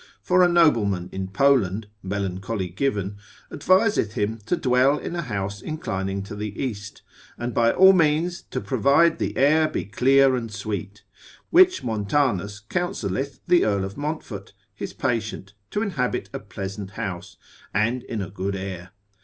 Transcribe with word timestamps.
24, 0.25 0.25
for 0.25 0.41
a 0.43 0.51
nobleman 0.51 1.09
in 1.11 1.27
Poland, 1.27 1.85
melancholy 2.01 2.69
given, 2.69 3.17
adviseth 3.51 4.13
him 4.13 4.39
to 4.47 4.57
dwell 4.57 4.97
in 4.97 5.15
a 5.15 5.21
house 5.21 5.61
inclining 5.61 6.23
to 6.23 6.35
the 6.35 6.59
east, 6.59 7.03
and 7.37 7.53
by 7.53 7.69
all 7.71 7.93
means 7.93 8.41
to 8.41 8.59
provide 8.59 9.19
the 9.19 9.37
air 9.37 9.67
be 9.67 9.85
clear 9.85 10.35
and 10.35 10.51
sweet; 10.51 11.03
which 11.51 11.83
Montanus, 11.83 12.63
consil. 12.67 12.97
229, 12.97 13.15
counselleth 13.27 13.39
the 13.45 13.63
earl 13.63 13.85
of 13.85 13.95
Monfort, 13.95 14.53
his 14.73 14.91
patient, 14.93 15.53
to 15.69 15.83
inhabit 15.83 16.31
a 16.33 16.39
pleasant 16.39 16.89
house, 16.97 17.37
and 17.71 18.01
in 18.01 18.23
a 18.23 18.29
good 18.31 18.55
air. 18.55 18.93